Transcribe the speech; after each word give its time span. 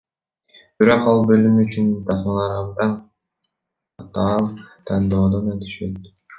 Бирок 0.83 1.03
ал 1.11 1.21
бөлүм 1.31 1.59
үчүн 1.63 1.91
тасмалар 2.07 2.57
абдан 2.63 2.97
катаал 4.01 4.51
тандоодон 4.87 5.57
өтүшөт. 5.57 6.15